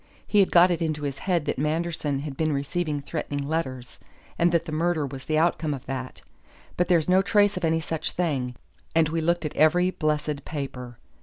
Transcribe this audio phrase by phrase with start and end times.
[0.25, 3.99] He had got it into his head that Manderson had been receiving threatening letters,
[4.39, 6.23] and that the murder was the outcome of that.
[6.75, 8.55] But there's no trace of any such thing;
[8.95, 10.97] and we looked at every blessed paper.